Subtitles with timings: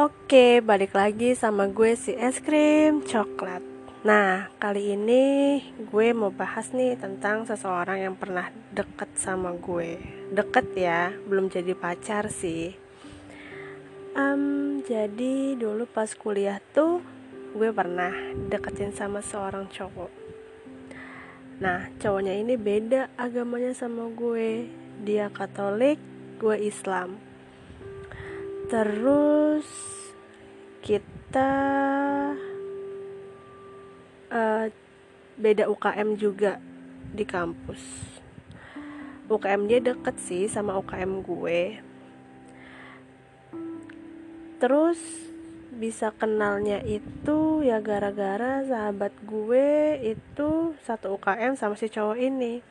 [0.00, 3.60] Oke, balik lagi sama gue si es krim coklat.
[4.00, 10.00] Nah, kali ini gue mau bahas nih tentang seseorang yang pernah deket sama gue.
[10.32, 12.72] Deket ya, belum jadi pacar sih.
[14.16, 17.04] Um, jadi dulu pas kuliah tuh
[17.52, 18.16] gue pernah
[18.48, 20.08] deketin sama seorang cowok.
[21.60, 24.64] Nah, cowoknya ini beda agamanya sama gue.
[25.04, 26.00] Dia Katolik,
[26.40, 27.20] gue Islam
[28.70, 29.66] terus
[30.78, 31.52] kita
[34.30, 34.66] uh,
[35.34, 36.62] beda UKM juga
[37.10, 37.82] di kampus.
[39.26, 41.62] UKM dia deket sih sama UKM gue.
[44.62, 45.00] Terus
[45.74, 52.62] bisa kenalnya itu ya gara-gara sahabat gue itu satu UKM sama si cowok ini.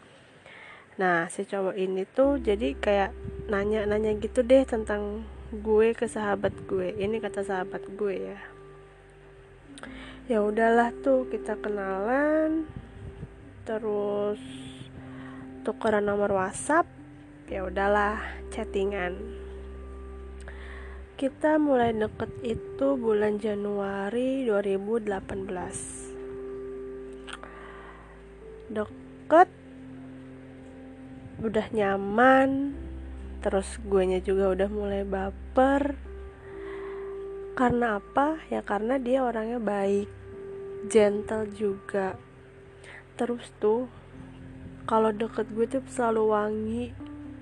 [0.95, 3.11] Nah si cowok ini tuh jadi kayak
[3.51, 6.93] nanya-nanya gitu deh tentang gue ke sahabat gue.
[6.93, 8.39] Ini kata sahabat gue ya.
[10.29, 12.69] Ya udahlah tuh kita kenalan
[13.65, 14.37] terus
[15.65, 16.85] tukeran nomor WhatsApp
[17.49, 18.21] ya udahlah
[18.53, 19.17] chattingan.
[21.17, 26.09] Kita mulai deket itu bulan Januari 2018
[28.69, 29.49] deket
[31.41, 32.77] udah nyaman
[33.39, 35.95] terus guanya juga udah mulai baper.
[37.55, 38.39] Karena apa?
[38.47, 40.07] Ya karena dia orangnya baik
[40.87, 42.15] gentle juga.
[43.19, 43.91] Terus tuh
[44.87, 46.83] kalau deket gue tuh selalu wangi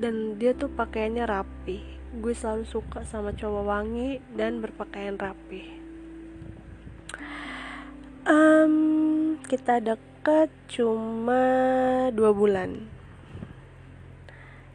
[0.01, 1.85] dan dia tuh pakaiannya rapi.
[2.17, 5.77] Gue selalu suka sama cowok wangi dan berpakaian rapi.
[8.25, 11.45] Um, kita deket cuma
[12.09, 12.89] dua bulan.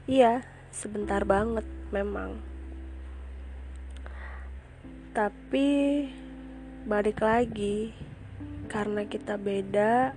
[0.07, 2.41] Iya sebentar banget memang.
[5.13, 5.69] Tapi
[6.89, 7.93] balik lagi
[8.73, 10.17] karena kita beda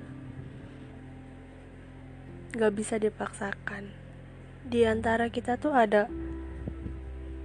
[2.55, 3.91] gak bisa dipaksakan.
[4.63, 6.07] Di antara kita tuh ada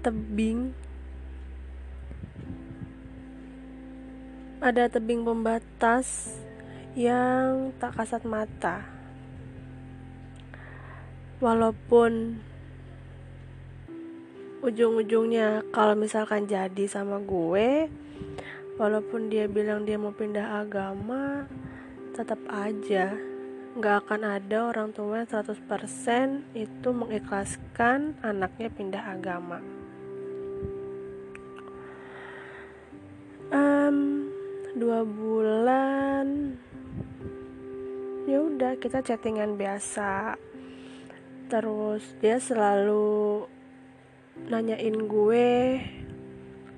[0.06, 0.70] tebing.
[4.62, 6.38] Ada tebing pembatas
[6.94, 8.86] yang tak kasat mata.
[11.42, 12.38] Walaupun
[14.60, 17.88] ujung-ujungnya kalau misalkan jadi sama gue
[18.76, 21.48] walaupun dia bilang dia mau pindah agama
[22.12, 23.16] tetap aja
[23.70, 25.54] nggak akan ada orang tua 100%
[26.58, 29.62] itu mengikhlaskan anaknya pindah agama.
[33.54, 34.26] Um,
[34.74, 36.58] dua bulan
[38.26, 40.34] ya udah kita chattingan biasa.
[41.46, 43.46] Terus dia selalu
[44.36, 45.80] nanyain gue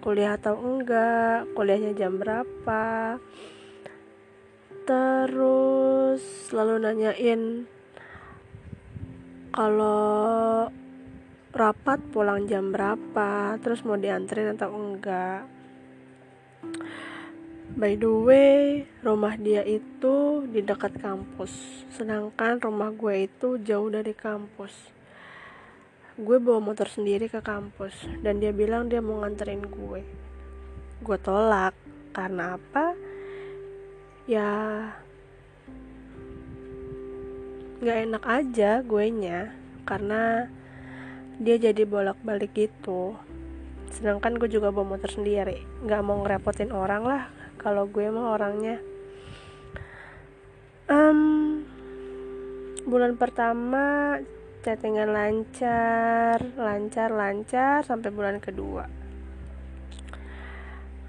[0.02, 3.16] kuliah atau enggak, kuliahnya jam berapa.
[4.82, 6.20] Terus
[6.50, 7.70] selalu nanyain
[9.54, 10.66] kalau
[11.54, 15.46] rapat pulang jam berapa, terus mau dianterin atau enggak.
[17.72, 24.12] By the way, rumah dia itu di dekat kampus, sedangkan rumah gue itu jauh dari
[24.12, 25.01] kampus
[26.22, 30.00] gue bawa motor sendiri ke kampus dan dia bilang dia mau nganterin gue.
[31.02, 31.74] Gue tolak
[32.14, 32.94] karena apa?
[34.30, 34.50] Ya
[37.82, 39.50] nggak enak aja gue nya
[39.82, 40.46] karena
[41.42, 43.18] dia jadi bolak-balik gitu.
[43.90, 47.22] Sedangkan gue juga bawa motor sendiri nggak mau ngerepotin orang lah
[47.58, 48.78] kalau gue mah orangnya.
[50.86, 51.66] Um,
[52.86, 54.18] bulan pertama
[54.62, 58.86] chattingan lancar lancar lancar sampai bulan kedua.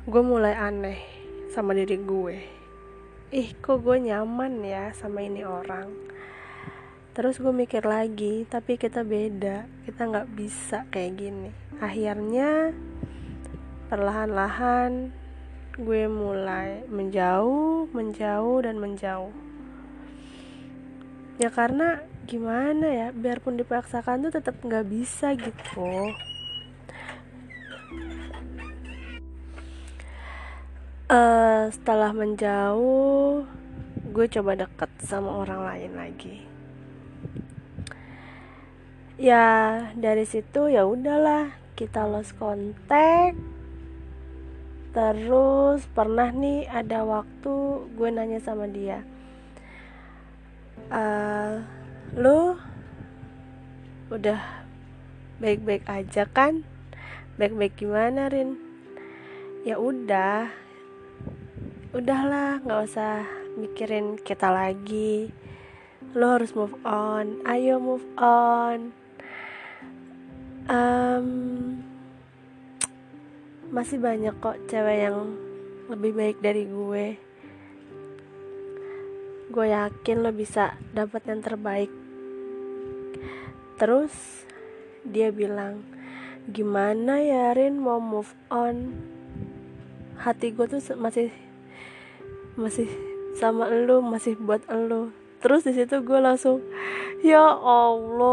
[0.09, 0.97] Gue mulai aneh
[1.53, 2.37] sama diri gue.
[3.29, 5.85] Ih kok gue nyaman ya sama ini orang?
[7.13, 9.69] Terus gue mikir lagi tapi kita beda.
[9.85, 11.53] Kita nggak bisa kayak gini.
[11.77, 12.73] Akhirnya
[13.93, 15.13] perlahan-lahan
[15.77, 19.33] gue mulai menjauh menjauh dan menjauh.
[21.37, 26.13] Ya karena gimana ya biarpun dipaksakan tuh tetap nggak bisa gitu.
[31.11, 33.45] Uh, setelah menjauh
[34.13, 36.35] gue coba deket sama orang lain lagi.
[39.19, 43.37] Ya dari situ ya udahlah kita lost contact.
[44.93, 47.53] Terus pernah nih ada waktu
[47.97, 49.01] gue nanya sama dia
[50.93, 51.82] uh,
[52.13, 52.53] lu
[54.13, 54.37] udah
[55.41, 56.61] baik-baik aja kan?
[57.41, 58.53] Baik-baik gimana Rin?
[59.65, 60.53] Ya udah.
[61.89, 63.25] Udahlah nggak usah
[63.57, 65.33] mikirin kita lagi.
[66.13, 67.41] Lo harus move on.
[67.49, 68.93] Ayo move on.
[70.69, 71.27] Um,
[73.73, 75.33] masih banyak kok cewek yang
[75.89, 77.17] lebih baik dari gue.
[79.49, 82.02] Gue yakin lo bisa dapat yang terbaik
[83.77, 84.13] terus
[85.03, 85.83] dia bilang
[86.51, 87.79] gimana ya Rin?
[87.79, 88.95] Mau move on.
[90.19, 91.31] Hati gue tuh masih
[92.55, 92.87] masih
[93.35, 95.09] sama lo masih buat lo
[95.41, 96.61] terus di situ gue langsung
[97.23, 98.23] ya Allah.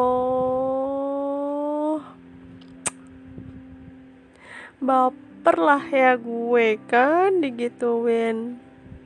[4.80, 8.60] Baper lah ya gue kan digituin.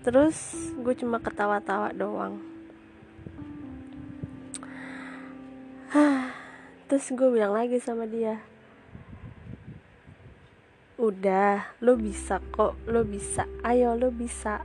[0.05, 0.37] Terus
[0.77, 2.54] gue cuma ketawa-tawa doang
[6.91, 8.43] terus gue bilang lagi sama dia
[10.95, 13.45] udah lo bisa kok lo bisa.
[13.67, 14.63] Ayo lo bisa.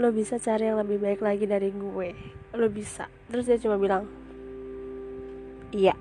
[0.00, 2.10] Lo bisa cari yang lebih baik lagi dari gue.
[2.56, 3.06] Lo bisa.
[3.28, 4.08] Terus dia cuma bilang
[5.70, 5.92] iya.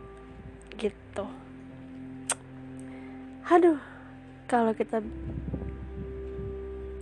[0.80, 1.26] Gitu.
[3.52, 3.80] Aduh
[4.50, 5.04] kalau kita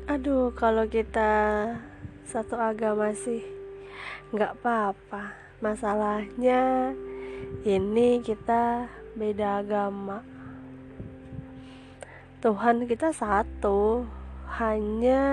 [0.07, 1.29] aduh kalau kita
[2.27, 3.43] satu agama sih
[4.31, 6.93] nggak apa-apa masalahnya
[7.65, 8.85] ini kita
[9.17, 10.21] beda agama
[12.37, 14.05] Tuhan kita satu
[14.61, 15.25] hanya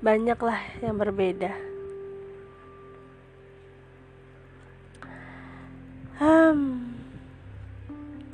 [0.00, 1.52] banyaklah yang berbeda.
[6.16, 6.96] Hmm,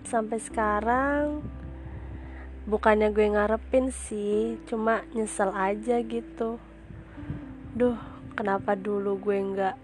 [0.06, 1.43] sampai sekarang
[2.64, 6.62] bukannya gue ngarepin sih, cuma nyesel aja gitu.
[7.78, 7.94] Duh,
[8.34, 9.78] kenapa dulu gue nggak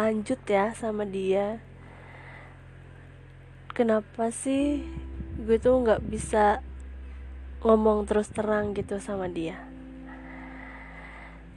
[0.00, 1.60] lanjut ya sama dia?
[3.76, 4.80] Kenapa sih
[5.44, 6.64] gue tuh nggak bisa
[7.60, 9.60] ngomong terus terang gitu sama dia?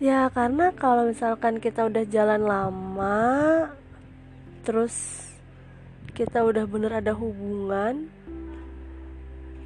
[0.03, 3.71] Ya karena kalau misalkan kita udah jalan lama
[4.67, 5.23] Terus
[6.19, 8.11] kita udah bener ada hubungan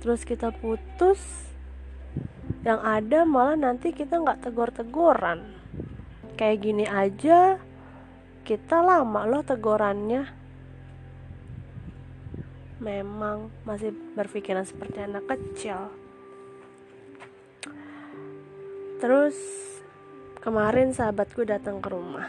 [0.05, 1.50] Terus kita putus
[2.61, 5.57] Yang ada malah nanti kita nggak tegor-tegoran
[6.37, 7.57] Kayak gini aja
[8.45, 10.29] Kita lama loh tegorannya
[12.81, 15.89] Memang masih berpikiran seperti anak kecil
[19.01, 19.61] Terus
[20.41, 22.25] Kemarin sahabatku datang ke rumah.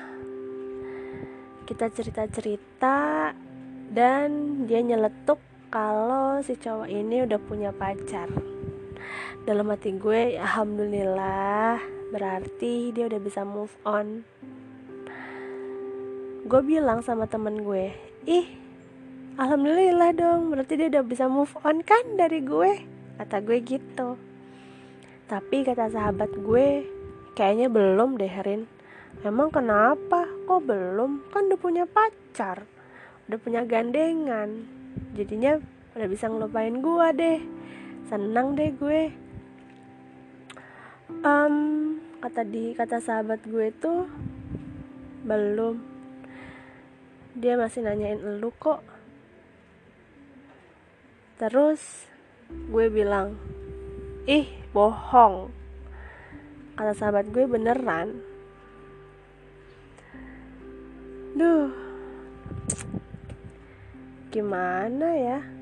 [1.65, 3.33] Kita cerita-cerita
[3.89, 4.29] dan
[4.69, 5.41] dia nyeletuk
[5.73, 8.29] kalau si cowok ini udah punya pacar.
[9.49, 14.23] Dalam hati gue, alhamdulillah, berarti dia udah bisa move on.
[16.47, 17.95] Gue bilang sama temen gue,
[18.27, 18.47] ih,
[19.39, 22.83] alhamdulillah dong, berarti dia udah bisa move on kan dari gue.
[23.19, 24.19] Kata gue gitu.
[25.31, 26.85] Tapi kata sahabat gue,
[27.33, 28.69] Kayaknya belum deh Rin
[29.25, 30.29] Emang kenapa?
[30.45, 31.33] Kok belum?
[31.33, 32.69] Kan udah punya pacar
[33.29, 34.69] Udah punya gandengan
[35.17, 35.57] Jadinya
[35.97, 37.41] udah bisa ngelupain gue deh
[38.11, 39.13] Senang deh gue.
[41.23, 41.83] Um,
[42.23, 44.07] Kata di kata sahabat gue tuh
[45.27, 45.75] Belum.
[47.35, 48.79] Dia masih nanyain elu kok.
[51.43, 52.07] Terus
[52.71, 53.35] gue bilang
[54.31, 55.51] Ih bohong.
[56.79, 58.23] Kata sahabat gue beneran.
[61.35, 61.75] Duh.
[64.31, 65.62] Gimana ya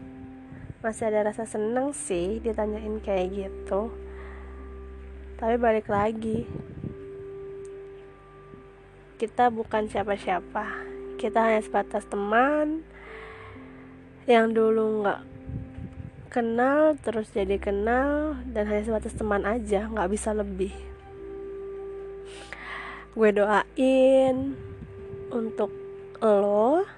[0.81, 3.93] masih ada rasa seneng sih ditanyain kayak gitu.
[5.37, 6.49] Tapi balik lagi
[9.21, 10.89] kita bukan siapa-siapa.
[11.21, 12.81] Kita hanya sebatas teman
[14.25, 15.21] yang dulu nggak
[16.33, 20.73] kenal terus jadi kenal dan hanya sebatas teman aja nggak bisa lebih.
[23.13, 24.57] Gue doain
[25.29, 25.69] untuk
[26.25, 26.89] lo.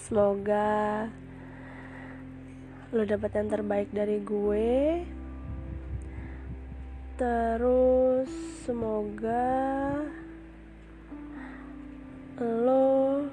[0.00, 1.08] Semoga
[2.94, 5.02] lo dapat yang terbaik dari gue.
[7.18, 8.30] Terus
[8.62, 9.98] semoga
[12.38, 13.26] lo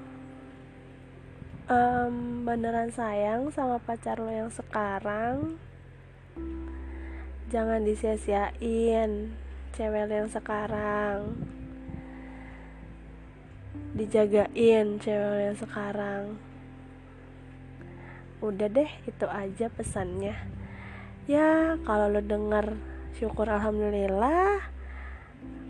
[1.70, 5.54] um, beneran sayang sama pacar lo yang sekarang.
[7.54, 9.30] Jangan disia-siain
[9.78, 11.38] cewek yang sekarang.
[13.94, 16.51] Dijagain cewek yang sekarang
[18.42, 20.34] udah deh itu aja pesannya.
[21.30, 22.74] Ya kalau lo denger
[23.14, 24.58] syukur alhamdulillah.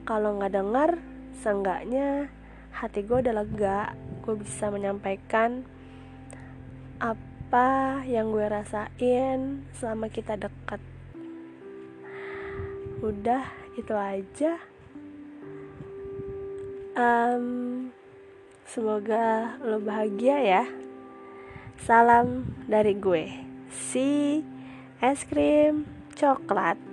[0.09, 0.91] Kalau nggak denger
[1.45, 2.33] seenggaknya
[2.73, 3.93] hati gue udah lega.
[4.25, 5.69] Gue bisa menyampaikan
[6.97, 10.81] apa yang gue rasain selama kita deket
[13.05, 13.45] udah
[13.77, 14.57] itu aja.
[16.97, 17.89] Um,
[18.65, 20.65] semoga lo bahagia ya
[21.83, 23.27] salam dari gue.
[23.67, 24.39] Si
[25.03, 25.83] es krim
[26.15, 26.92] coklat